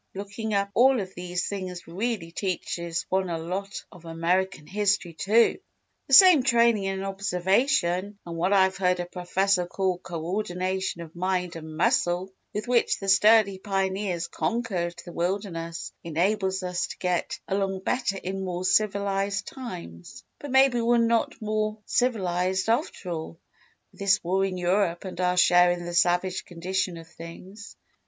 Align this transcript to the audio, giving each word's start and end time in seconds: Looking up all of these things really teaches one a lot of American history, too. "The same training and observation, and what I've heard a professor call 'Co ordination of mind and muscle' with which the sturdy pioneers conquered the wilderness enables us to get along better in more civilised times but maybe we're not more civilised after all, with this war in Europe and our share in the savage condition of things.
Looking 0.15 0.55
up 0.55 0.71
all 0.73 0.99
of 0.99 1.13
these 1.13 1.47
things 1.47 1.85
really 1.85 2.31
teaches 2.31 3.05
one 3.09 3.29
a 3.29 3.37
lot 3.37 3.85
of 3.91 4.03
American 4.03 4.65
history, 4.65 5.13
too. 5.13 5.59
"The 6.07 6.13
same 6.15 6.41
training 6.41 6.87
and 6.87 7.05
observation, 7.05 8.17
and 8.25 8.35
what 8.35 8.51
I've 8.51 8.77
heard 8.77 8.99
a 8.99 9.05
professor 9.05 9.67
call 9.67 9.99
'Co 9.99 10.25
ordination 10.25 11.01
of 11.01 11.15
mind 11.15 11.55
and 11.55 11.77
muscle' 11.77 12.33
with 12.51 12.67
which 12.67 12.97
the 12.99 13.07
sturdy 13.07 13.59
pioneers 13.59 14.25
conquered 14.27 14.95
the 15.05 15.13
wilderness 15.13 15.93
enables 16.03 16.63
us 16.63 16.87
to 16.87 16.97
get 16.97 17.39
along 17.47 17.81
better 17.81 18.17
in 18.17 18.43
more 18.43 18.65
civilised 18.65 19.45
times 19.45 20.23
but 20.39 20.49
maybe 20.49 20.81
we're 20.81 20.97
not 20.97 21.39
more 21.39 21.77
civilised 21.85 22.67
after 22.69 23.11
all, 23.11 23.39
with 23.91 23.99
this 23.99 24.23
war 24.23 24.43
in 24.45 24.57
Europe 24.57 25.05
and 25.05 25.21
our 25.21 25.37
share 25.37 25.69
in 25.71 25.85
the 25.85 25.93
savage 25.93 26.43
condition 26.43 26.97
of 26.97 27.07
things. 27.07 27.75